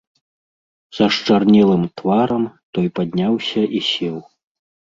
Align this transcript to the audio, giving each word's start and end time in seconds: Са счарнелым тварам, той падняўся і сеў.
Са 0.99 1.05
счарнелым 1.17 1.83
тварам, 2.01 2.45
той 2.79 2.87
падняўся 2.99 3.63
і 3.81 3.87
сеў. 3.93 4.17